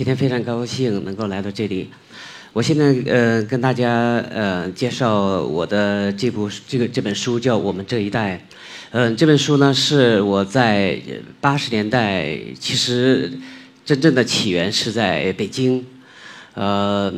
[0.00, 1.90] 今天非常高兴能够来到这里。
[2.54, 8.38] 我现在呃跟大家呃介绍我的这部这个这本书叫《我们这一代》。
[8.92, 10.98] 嗯，这本书呢是我在
[11.38, 13.30] 八十年代，其实
[13.84, 15.84] 真正的起源是在北京，
[16.54, 17.12] 呃。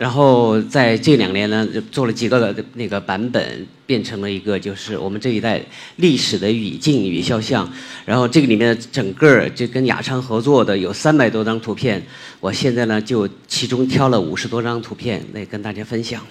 [0.00, 5.60] 然后在这两年呢，做了几个那个版本，变成了一个就是我们这一代
[5.96, 7.70] 历史的语境与肖像。
[8.06, 12.02] 然后这个里面整个就跟雅昌合作的有三百多张图片，
[12.40, 16.26] 我现在呢就其中挑了五十多张图片来跟大家分享。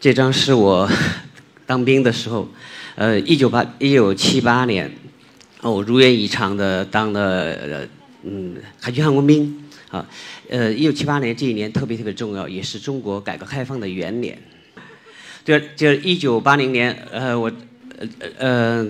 [0.00, 0.90] 这张是我
[1.64, 2.48] 当兵的时候，
[2.96, 4.92] 呃，一九八一九七八年，
[5.62, 7.86] 我如愿以偿的当了
[8.24, 9.67] 嗯海军航空兵。
[9.90, 10.06] 啊，
[10.50, 14.38] 呃，一九七八年这一年特别特别重要，也是中国改革开放的元年。
[15.44, 17.50] 对，就是一九八零年，呃，我
[17.98, 18.86] 呃呃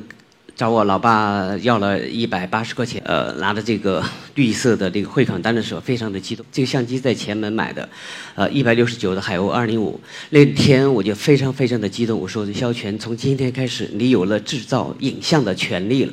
[0.56, 6.44] 找我老爸要了一百八十块钱，呃，拿着这个 绿色的这个汇款单的时候，非常的激动。
[6.50, 7.88] 这个相机在前门买的，
[8.34, 10.00] 呃，一百六十九的海鸥二零五。
[10.30, 16.12] 那天我就非常非常的激动，我说肖全，从今天开始，你有了制造影像的权利了。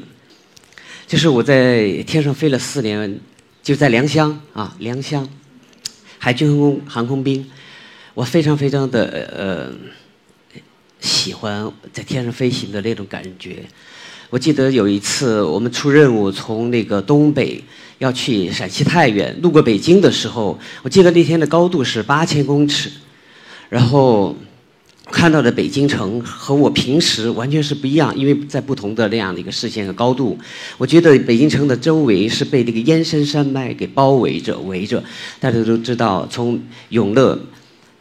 [1.08, 3.20] 就是我在天上飞了四年。
[3.66, 5.27] 就在良乡啊，良乡，
[6.19, 7.44] 海军航空航空兵，
[8.13, 9.71] 我非常非常的呃
[10.99, 13.63] 喜欢在天上飞行的那种感觉。
[14.30, 17.63] 我记得有一次我们出任务，从那个东北
[17.97, 22.91] 要去陕西太原，路过北京的时候，我记得那天的高度是八千公尺，
[23.69, 24.36] 然后。
[25.16, 30.38] 看到的北京城和我平时完全是不一样，因为在不同的那样的一个视线和高度，
[30.77, 35.02] 我觉得北京城的周围是被这个燕山山脉给包围着、围着。
[35.39, 37.39] 大家都知道，从永乐，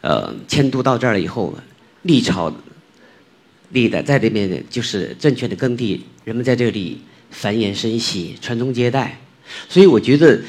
[0.01, 1.57] 呃，迁都到这儿了以后，
[2.01, 2.53] 历朝
[3.71, 6.99] 历代在这边就是政权的耕地，人们在这里
[7.31, 9.21] 繁衍生息、传宗接代，
[9.69, 10.41] 所以我觉得，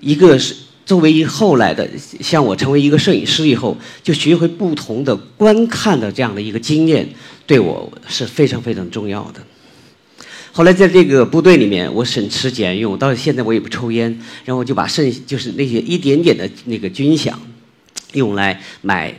[0.00, 0.54] 一个是。
[0.86, 7.06] 作为一后来的，像我成为一个摄影师以后，就学会不同的观看的这样的一个经验，
[7.44, 9.40] 对我是非常非常重要的。
[10.52, 17.32] 后来在这个部队里面，我省吃俭用，到现在我也不抽烟，然后就把剩就是那些一点点的那个军饷，
[18.12, 19.12] 用来买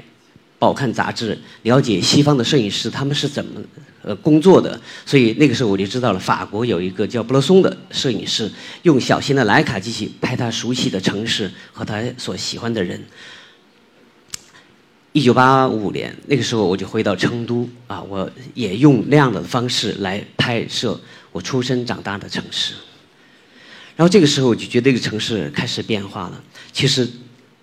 [0.57, 3.61] 报刊杂志，了解西方的摄影师他们是怎么。
[4.07, 8.49] 呃，工作的，所以那个时候我就知道了，法国有一个叫布洛松的摄影师，
[8.83, 13.03] 用小型的徕卡机器拍他熟悉的城市和他所喜欢的人。
[15.11, 20.97] 一九八五年，那个时候我就回到成都啊，我也用那样的方式来拍摄
[21.33, 22.75] 我出生长大的城市。
[23.97, 26.41] 然后这个时候我就觉得这个城市开始变化了。
[26.71, 27.05] 其实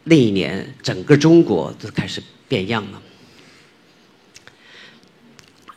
[0.02, 3.00] 那一年，整个中国都开始变样了。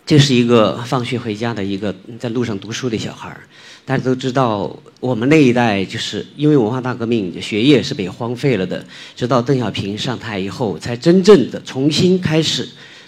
[0.08, 3.42] 这是一个放学回家的一个在路上读书的小孩儿。
[3.84, 8.86] 大家都知道，我们那一代就是因为文化大革命，学业是被荒废了的。
[9.18, 12.66] 直到邓小平上台以后，才真正的重新开始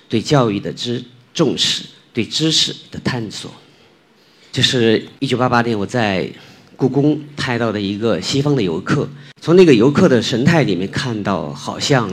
[0.09, 1.01] 对教育的知
[1.33, 3.49] 重视，对知识的探索。
[4.51, 6.29] 就是一九八八年，我在
[6.75, 9.07] 故宫拍到的一个西方的游客，
[9.41, 12.11] 从那个游客的神态里面看到，好像。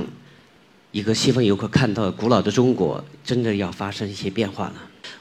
[0.97, 4.75] 一个西方游客看到古老的中国，真的要发生一些变化了。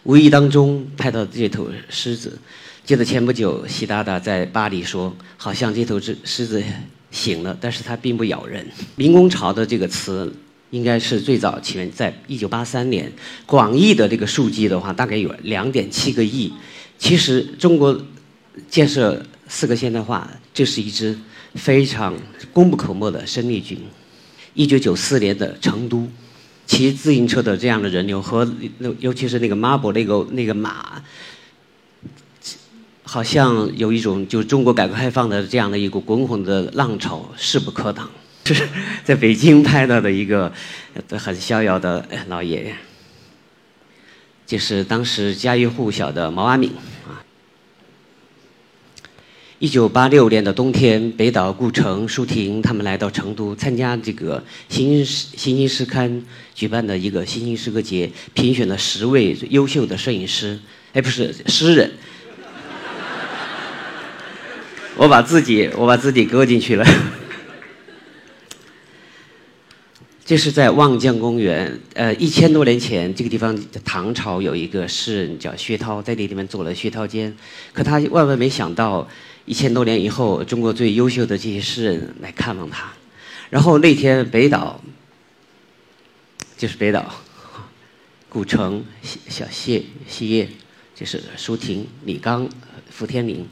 [0.03, 2.39] 无意当中拍到这头狮子，
[2.85, 6.63] 记得前不久习大大在巴黎说，好像这头狮狮子
[7.11, 8.65] 醒了，但是它并不咬人。
[8.95, 10.33] 民工潮的这个词，
[10.69, 13.11] 应该是最早起源在一九八三年。
[13.45, 16.53] 广义的这个数据的话，大概有两点七个亿。
[16.97, 18.01] 其实中国
[18.69, 21.19] 建设四个现代化，这是一支
[21.55, 22.13] 非常
[22.53, 23.77] 功不可没的生力军。
[24.55, 26.09] 一九九四年的成都，
[26.65, 28.49] 骑自行车的这样的人流和
[28.79, 31.03] 那尤其是那个马博那个那个马，
[33.03, 38.09] 好像有一种就中国改革开放的这样的一股滚滚的浪潮势不可挡。
[38.43, 38.67] 这 是
[39.03, 40.51] 在北京拍到的一个
[41.11, 42.73] 很逍遥的老爷爷，
[44.45, 46.71] 就是当时家喻户晓的毛阿敏。
[49.57, 54.37] 一九八六年的冬天，北岛、顾城、舒婷他们来到成都参加这个
[54.67, 56.11] 《新星新星诗刊》
[56.53, 60.59] 举办的一个新星诗歌节，评选了十位优秀的摄影师，
[60.91, 61.89] 哎，不是诗人，
[64.97, 66.85] 我把自己我把自己搁进去了。
[70.25, 73.55] 这是在望江公园，呃，一千多年前，这个地方
[73.85, 77.33] 唐朝有一个诗人叫薛涛，在那地方做了薛涛间，
[77.71, 79.07] 可他万万没想到。
[79.47, 82.91] 一千多年以后，中国最优秀的这些诗人来看望他。
[83.51, 84.81] 然后那天，北岛
[86.57, 87.13] 就是北岛，
[88.27, 90.49] 古城、小谢、谢烨，
[90.95, 92.49] 就是舒婷、李刚、
[92.89, 93.45] 傅天林。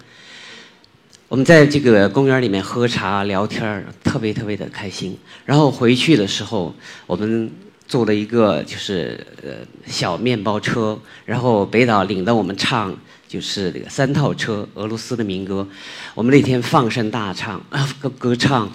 [1.34, 5.18] 我们在这个公园里面喝茶聊天，特别特别的开心。
[5.48, 6.72] 然后回去的时候，
[7.08, 7.50] 我们
[7.88, 9.50] 坐了一个就是呃
[9.88, 10.96] 小面包车，
[11.26, 12.96] 然后北岛领着我们唱
[13.28, 15.68] 就是这个三套车俄罗斯的民歌。
[16.14, 18.72] 我们那天放声大唱啊歌歌唱，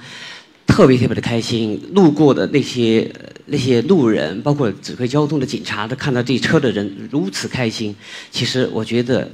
[0.66, 1.81] 特别特别的开心。
[1.93, 3.08] 路过的那些
[3.46, 7.94] 那些路人，包括指挥交通的警察，都看到这车的人如此开心。
[8.32, 9.31] 其实我觉得。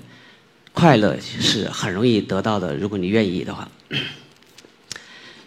[0.74, 3.66] 快乐是很容易得到的，如果你愿意的话。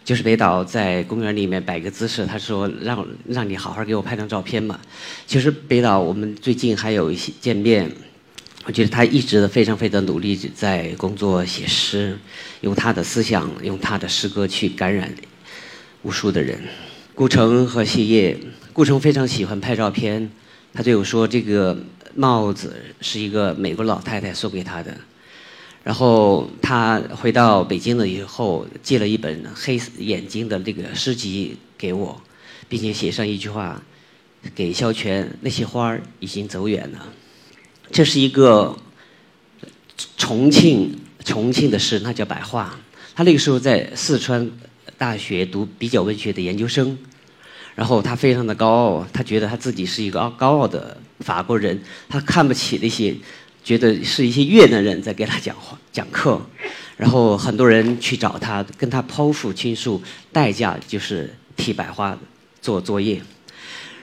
[0.06, 4.80] 就是北岛在公园里面摆个姿势，他说让让你好好给我拍张照片嘛。
[5.26, 7.92] 其实北岛我们最近还有一些见面，
[8.64, 12.18] 我觉得他一直非常非常努力在工作写诗，
[12.62, 15.14] 用他的思想，用他的诗歌去感染
[16.04, 16.58] 无数的人。
[17.14, 18.38] 顾城和谢烨，
[18.72, 20.32] 顾城非常喜欢拍照片，
[20.74, 21.78] 他对我说这个
[22.16, 24.98] 帽子是一个美国老太太送给他的。
[25.88, 32.22] 然后他回到北京了以后，借了一本黑眼睛的那个诗集给我，
[32.68, 33.82] 并且写上一句话
[34.54, 37.08] ：“给萧全，那些花儿已经走远了。”
[37.90, 38.78] 这是一个
[40.18, 42.78] 重庆重庆的诗，那叫白话。
[43.16, 44.52] 他那个时候在四川
[44.98, 46.98] 大学读比较文学的研究生，
[47.76, 53.16] 然后他非常的高傲，他觉得他自己是一个高傲的法国人，他看不起那些。
[53.64, 56.42] 觉得是一些越南人在给他讲话讲课，
[56.96, 60.02] 然后很多人去找他，跟他剖腹倾诉，
[60.32, 62.18] 代价就是替百花
[62.62, 63.22] 做作业。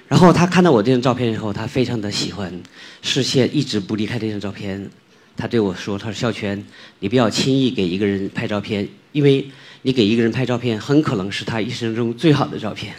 [0.07, 2.53] 然后他看到我这张照片以后，他非常的喜欢，
[3.01, 4.91] 视线一直不离开这张照片。
[5.37, 6.63] 他对我说：“他说肖全，
[7.01, 9.49] 你不要轻易给一个人拍照片，因为
[9.83, 12.95] 你给一个人拍照片，很可能是他一生中最好的照片。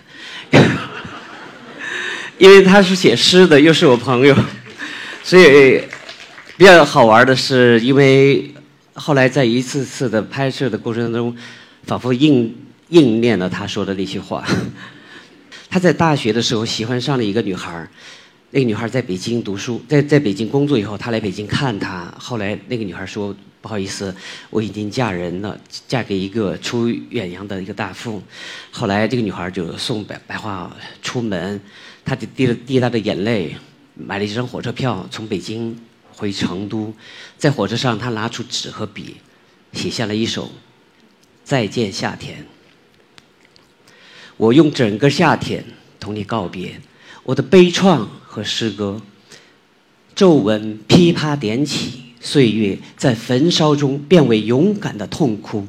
[2.37, 4.35] 因为他是写诗的，又是我朋友，
[5.23, 5.81] 所以。”
[6.57, 8.49] 比较好玩的是，因为
[8.93, 11.35] 后来在一次次的拍摄的过程中，
[11.83, 12.55] 仿佛应
[12.87, 14.41] 应验了他说的那些话。
[15.69, 17.85] 他在大学的时候喜欢上了一个女孩
[18.51, 22.13] 那个女孩在北京读书，在在北京工作以后，他来北京看她。
[22.17, 24.15] 后来那个女孩说：“不好意思，
[24.49, 25.59] 我已经嫁人了，
[25.89, 28.23] 嫁给一个出远洋的一个大富。”
[28.71, 31.59] 后来这个女孩就送白白花出门，
[32.05, 33.53] 他就滴了滴答的眼泪，
[33.93, 35.77] 买了一张火车票从北京。
[36.15, 36.93] 回成都，
[37.37, 39.17] 在火车上，他拿出纸和笔，
[39.73, 40.45] 写下了一首
[41.43, 42.39] 《再见夏天》。
[44.37, 45.63] 我用整个夏天
[45.99, 46.81] 同你告别，
[47.23, 49.01] 我的悲怆和诗歌，
[50.15, 55.67] 皱纹噼啪点起，岁月在焚烧中变为勇敢的痛哭，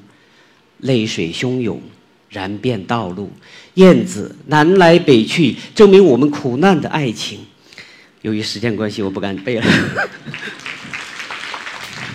[0.79, 1.81] 泪水汹涌，
[2.29, 3.31] 燃遍道路，
[3.75, 7.41] 燕子南来北去，证明我们苦难的爱情。
[8.23, 9.65] 由于时间关系，我不敢背了。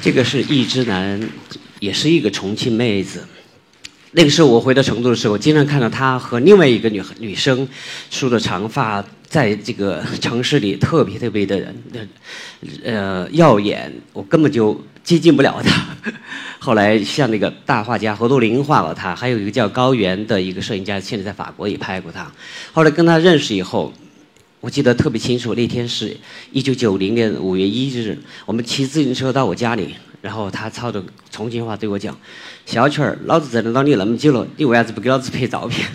[0.01, 1.21] 这个是一只男，
[1.79, 3.23] 也是一个重庆妹子。
[4.13, 7.65] 那个时候我回到成都的时候，我经常看到她和另外一个女女生
[8.09, 11.73] 梳着长发，在这个城市里特别特别的
[12.83, 16.11] 呃耀眼，我根本就接近不了她。
[16.59, 22.29] 后来像那个大画家何多林画了她，还有一个叫高原的一个摄影家，现在在法国也拍过她。
[22.73, 23.93] 后来跟她认识以后。
[24.61, 26.15] 我记得特别清楚，那天是
[26.51, 28.15] 一九九零年五月一日，
[28.45, 32.15] 我们骑自行车到我家里，然后他操着重庆话对我讲
[32.65, 35.87] ：“小曲儿，老子在这等你那么久了，你为啥子不给老子拍照片？”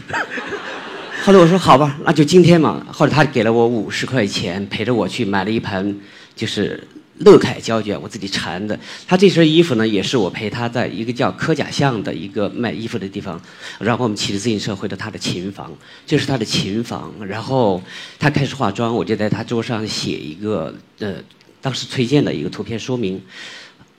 [1.24, 6.00] 后来我说：“好吧，那就今天嘛。”后来他给了我五十块钱，陪着我去买了一盆，
[6.34, 6.82] 就是。
[7.20, 8.78] 乐凯胶卷，我自己缠的。
[9.06, 13.40] 他这身衣服呢，也是我陪他在一个叫科甲巷的一个卖衣服的地方，
[13.78, 15.72] 然后我们骑着自行车回到他的琴房，
[16.06, 17.12] 这是他的琴房。
[17.26, 17.82] 然后
[18.18, 21.16] 他开始化妆，我就在他桌上写一个呃，
[21.62, 23.22] 当时崔健的一个图片说明。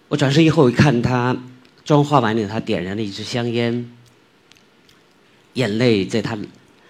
[0.09, 1.35] 我转身以后一看，他
[1.83, 3.89] 妆化完了，他点燃了一支香烟，
[5.53, 6.37] 眼泪在他。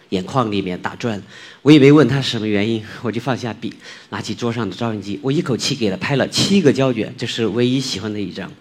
[0.09, 1.21] 眼眶里面打转，
[1.61, 3.73] 我也没问他什么原因， 我就放下笔，
[4.09, 8.51] 拿起桌上的照相机，我一口气给他拍了七个胶卷，这是唯一喜欢的一张。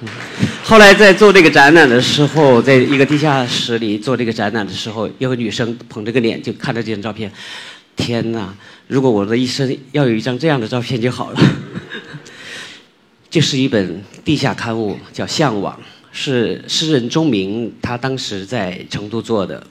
[0.62, 7.32] 后来在做这个展览的时候，在一个地下室里做这个展览的时候，有个女生捧着个脸就看着这张照片，
[7.96, 8.54] 天哪！
[8.86, 11.40] 如果我的一生要有一张这样的照片就好了。
[13.30, 15.74] 这是一本地下刊物，叫《向往》，
[16.12, 19.62] 是诗人钟鸣他当时在成都做的。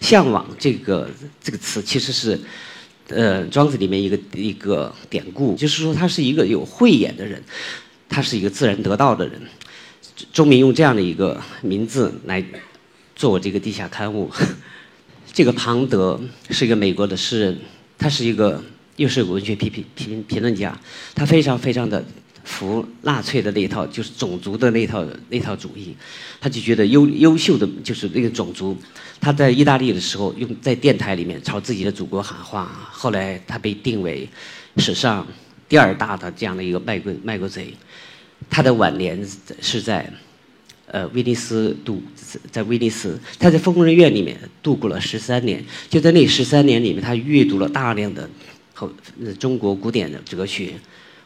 [0.00, 1.08] 向往这个
[1.42, 2.40] 这个词其实是，
[3.08, 7.42] 呃，庄子里面一个一个典故，就是说他是一个有慧眼的人，
[8.08, 9.40] 他是一个自然得道的人。
[10.32, 12.44] 钟明用这样的一个名字来
[13.16, 14.30] 做这个地下刊物。
[15.32, 17.58] 这个庞德是一个美国的诗人，
[17.96, 18.62] 他是一个
[18.96, 20.78] 又是文学批评评评论家，
[21.14, 22.04] 他非常非常的
[22.50, 25.94] 服纳粹的那一套，就是种族的那套那套主义，
[26.40, 28.76] 他就觉得优优秀的就是那个种族。
[29.20, 32.88] 他在意大利的时候，用在电台里面朝自己的祖国喊话。
[32.90, 34.28] 后来他被定为
[34.78, 35.26] 史上
[35.68, 37.72] 第二大的这样的一个卖国卖国贼。
[38.48, 39.24] 他的晚年
[39.60, 40.12] 是在
[40.86, 42.02] 呃威尼斯度，
[42.50, 45.64] 在威尼斯，他在疯人院里面度过了十三年。
[45.88, 48.28] 就在那十三年里面，他阅读了大量的
[48.74, 48.90] 后
[49.38, 50.72] 中国古典的哲学、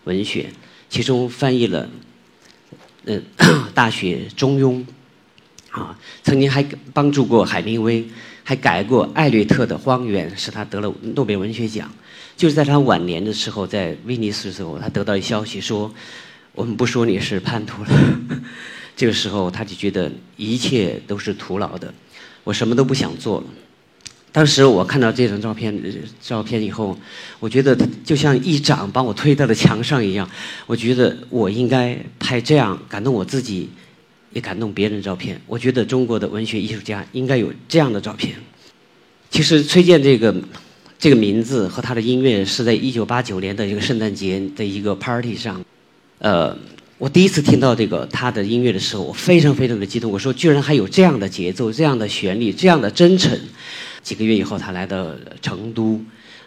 [0.04, 0.50] 文学。
[0.94, 1.88] 其中翻译了，
[3.04, 3.20] 呃，
[3.74, 4.74] 《大学》《中庸》，
[5.76, 8.06] 啊，曾经还帮助过海明威，
[8.44, 11.90] 还改过艾略特的《荒原》，使他得了诺贝尔文学奖。
[12.36, 15.92] 就是在他晚年的时候，在威尼斯的时候，他得到一消息说，
[16.52, 17.90] 我们不说你是叛徒了。
[18.94, 21.92] 这个时候，他就觉得一切都是徒劳的，
[22.44, 23.46] 我什么都不想做了。
[24.34, 25.72] 当时我看到这张照片，
[26.20, 26.98] 照片以后，
[27.38, 30.28] 我觉得就像一掌把我推到了墙上一样。
[30.66, 33.68] 我觉得我应该拍这样感动我自己，
[34.32, 35.40] 也感动别人的照片。
[35.46, 38.34] 我觉得中国的文学艺术家应该有这样的照片。
[39.30, 40.34] 其实崔健这个
[40.98, 45.64] 这个名字和他的音乐是在一九八九年的一个圣诞节的一个 party 上，
[46.18, 46.58] 呃，
[46.98, 50.10] 我第一次听到这个他的音乐的时候，我非常非常的激动。
[50.10, 53.38] 我说，居然还有这样的节奏，这样的旋律，这样的真诚。
[54.04, 55.98] 几个月以后，他来到成都，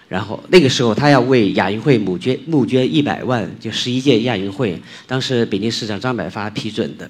[0.08, 7.10] 然后那个时候他要为亚运会募捐募捐一百万，就十一届亚运会，当时北京市长张百发批准的。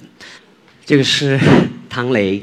[0.85, 1.37] 这个是
[1.89, 2.41] 唐雷，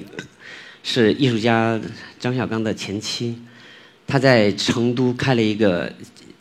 [0.83, 1.81] 是艺术家
[2.21, 3.39] 张小刚的前妻，
[4.07, 5.91] 他在成都开了一个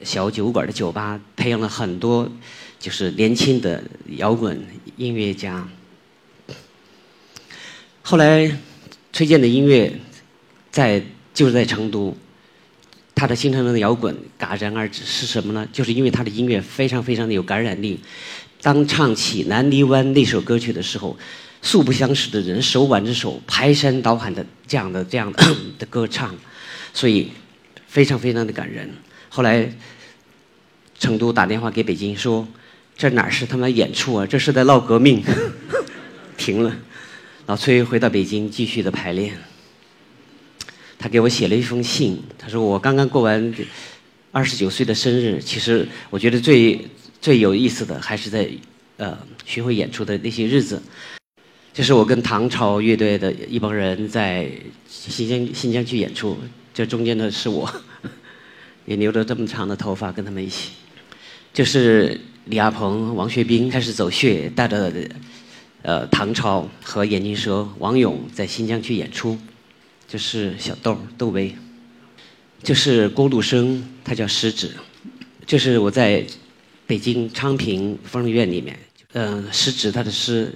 [0.01, 2.29] 小酒馆的酒吧，培养了很多
[2.77, 3.81] 就是年轻的
[4.17, 4.61] 摇滚
[4.97, 5.65] 音乐家。
[8.01, 8.59] 后来
[9.13, 9.97] 崔健的音乐
[10.69, 11.01] 在。
[11.33, 12.15] 就是在成都，
[13.15, 15.67] 他的新成人的摇滚戛然而止是什么呢？
[15.73, 17.99] 就是因为他的音乐非常非常的有感染力。
[18.61, 21.17] 当唱起《南泥湾》那首歌曲的时候，
[21.61, 26.33] 素不相识的人手挽着手排山倒海的这样的这样的的歌唱，
[26.93, 27.31] 所以
[27.87, 28.89] 非常非常的感人。
[29.29, 29.73] 后来
[30.97, 32.47] 成都打电话给北京说
[32.95, 34.25] ：“这哪是他们演出啊？
[34.25, 35.23] 这是在闹革命。
[36.37, 36.73] ”停了，
[37.47, 39.37] 老崔回到北京继续的排练。
[41.03, 43.53] 他给我写了一封信，他说我刚刚过完
[44.31, 46.79] 二十九岁的生日，其实我觉得最
[47.19, 48.49] 最有意思的还是在
[48.95, 50.81] 呃巡回演出的那些日子，
[51.73, 54.49] 就是我跟唐朝乐队的一帮人在
[54.87, 56.37] 新疆新疆去演出，
[56.73, 57.69] 这中间的是我，
[58.87, 60.69] 也留着这么长的头发跟他们一起，
[61.51, 64.89] 就是李亚鹏、王学兵开始走穴，带着
[65.81, 69.37] 呃唐朝和眼镜蛇王勇在新疆去演出。
[70.13, 71.55] 就是小豆窦唯，
[72.61, 74.69] 就是郭路生，他叫石指。
[75.47, 76.23] 就是我在
[76.85, 78.77] 北京昌平疯人院里面，
[79.13, 80.53] 嗯，食指他的诗，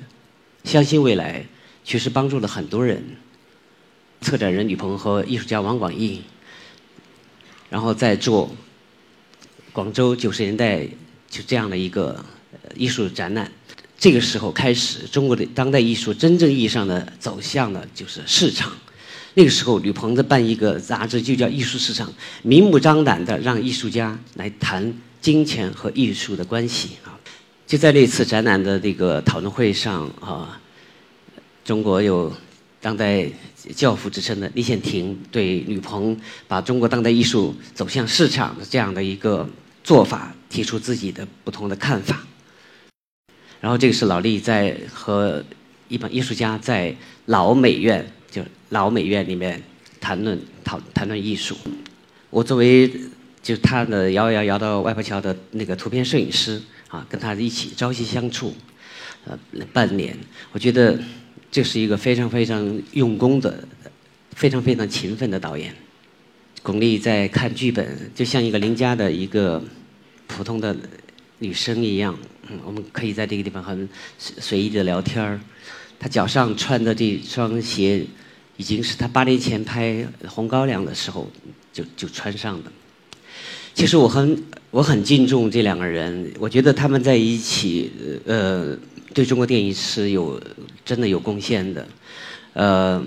[0.64, 1.44] 相信未来，
[1.84, 3.04] 确实帮助了很多人。
[4.22, 6.22] 策展人吕鹏和艺术家王广义，
[7.72, 8.56] 然后在做
[9.74, 10.88] 广州九十年代
[11.28, 12.24] 就这样的一个
[12.76, 13.52] 艺术展览。
[13.98, 18.72] 这个时候开始，中国的当代艺术真正意义上的走向了就是市场。
[19.38, 22.10] 那个时候，吕鹏在办一个杂志，就叫《艺术市场》，
[22.42, 24.92] 明目张胆的让艺术家来谈
[25.22, 27.14] 金钱和艺术的关系啊！
[27.68, 30.60] 就在那次展览的这个讨论会上啊，
[31.64, 32.34] 中国有
[32.82, 33.30] 当代
[33.76, 39.48] 教父之称的李显廷对吕鹏把中国当代艺术走向市场的这样的一个
[39.84, 42.26] 做法提出自己的不同的看法。
[43.62, 45.46] 然后这个是老李在和
[45.90, 46.96] 一帮艺术家在
[47.28, 48.12] 老美院。
[48.30, 49.62] 就老美院里面
[50.00, 51.56] 谈论讨谈论艺术，
[52.30, 52.92] 我作为
[53.42, 58.54] 就他的摇摇摇到外婆桥的那个图片摄影师啊，跟他一起朝夕相处，
[59.26, 59.38] 呃
[59.74, 60.18] 半年，
[60.52, 61.00] 我觉得
[61.50, 63.66] 这是一个非常非常用功的、
[64.36, 65.74] 非常非常勤奋的导演。
[66.62, 69.64] 巩俐在看剧本，就像一个邻家的一个
[70.28, 70.76] 普通的
[71.40, 72.18] 女生一样，
[72.66, 75.40] 我们可以在这个地方很随意的聊天儿。
[76.00, 78.06] 他脚上穿的这双鞋，
[78.56, 79.94] 已经是他八年前拍
[80.28, 81.30] 《红高粱》的时候
[81.74, 82.72] 就就穿上的。
[83.74, 87.92] 其实我很我很敬重这两个人，我觉得他们在一起，
[88.26, 88.76] 呃，
[89.14, 90.42] 对中国电影是有
[90.84, 91.88] 真的有贡献的。
[92.54, 93.04] 呃，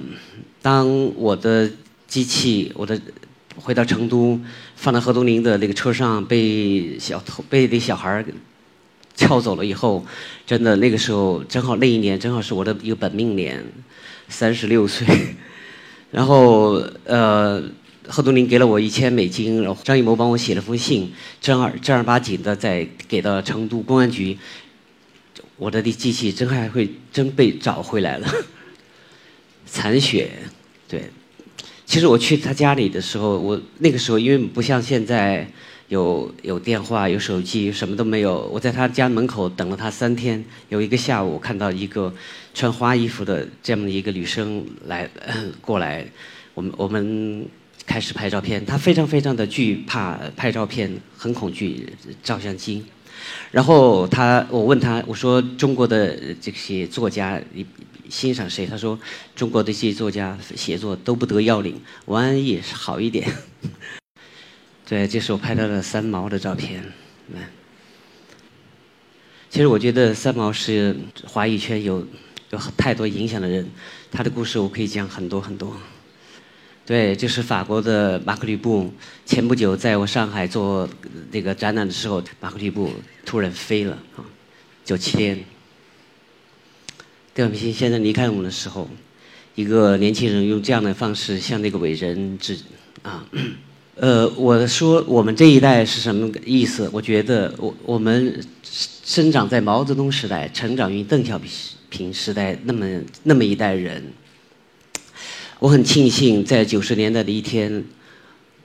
[0.62, 1.68] 当我的
[2.06, 3.00] 机器我的
[3.56, 4.40] 回到成都，
[4.76, 8.24] 放到何东林的那个车上，被小偷被那小孩儿。
[9.20, 10.02] 撬走了以后，
[10.46, 13.62] 真的那个时候正好那一年正好是我的一个本命年，
[14.28, 15.06] 三十六岁。
[16.10, 17.62] 然后呃，
[18.08, 24.38] 贺东林给了我一千美金，然后张艺谋帮我写了封信，正儿正儿八经的在给到成都公安局，
[25.58, 28.26] 我的机器真还会真被找回来了。
[29.66, 30.30] 残雪，
[30.88, 31.10] 对。
[31.84, 35.46] 其实我去他家里的时候，我那个时候因为不像现在
[35.90, 38.48] 有有电话、有手机，什么都没有。
[38.52, 40.42] 我在他家门口等了他三天。
[40.68, 42.14] 有一个下午，看到一个
[42.54, 45.10] 穿花衣服的这样的一个女生来
[45.60, 46.06] 过来，
[46.54, 47.44] 我们我们
[47.84, 48.64] 开始拍照片。
[48.64, 51.86] 他非常非常的惧怕拍照片，很恐惧
[52.22, 52.84] 照相机。
[53.50, 57.42] 然后他，我问他，我说中国的这些作家。
[58.08, 58.66] 欣赏谁？
[58.66, 58.98] 他说
[59.36, 63.24] ：“中国的这些作家写作都不得要领，王安忆好一点。”
[64.90, 66.82] 对，这是我拍到的三毛的照片。
[69.48, 70.96] 其实我觉得三毛是
[71.28, 72.04] 华语圈有
[72.50, 73.70] 有太多影响的人，
[74.10, 75.76] 他的故事我可以讲很多很多。
[76.84, 78.92] 对，就是法国的马克吕布。
[79.24, 80.88] 前不久在我上海做
[81.30, 82.92] 那个展览的时候，马克吕布
[83.24, 84.26] 突然飞了啊，
[84.84, 85.44] 九七天。
[87.32, 88.90] 邓小平先生离开我们的时候，
[89.54, 92.58] 一个年轻人用这样的方式向那个伟人致
[93.04, 93.24] 啊，
[94.00, 96.88] 呃，我说我们这一代是什么意思？
[96.90, 98.42] 我觉得我我们
[99.04, 101.38] 生长在毛泽东时代，成长于邓小
[101.90, 102.86] 平时代，那么
[103.24, 104.02] 那么一代人，
[105.58, 107.84] 我很庆幸在九十年代的一天。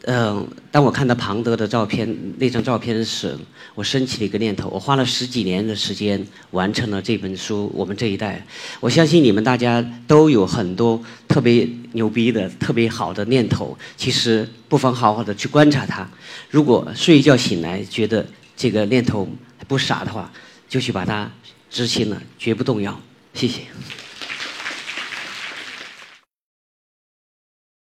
[0.07, 3.35] 嗯，当我看到庞德的照片那张照片时，
[3.73, 4.69] 我升起了一个念头。
[4.69, 7.71] 我花了十几年的时间完成了这本书。
[7.73, 8.45] 我们这一代，
[8.79, 13.75] 我相信你们大家都有很多特别牛逼的、特别好的念头。
[13.97, 16.07] 其实不妨好好的去观察它。
[16.51, 18.23] 如果睡一觉醒来觉得
[18.55, 19.27] 这个念头
[19.67, 20.31] 不傻的话，
[20.69, 21.27] 就去把它
[21.71, 22.95] 执行了，绝不动摇。
[23.33, 23.61] 谢谢。